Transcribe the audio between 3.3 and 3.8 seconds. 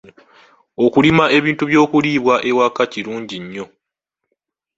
nnyo.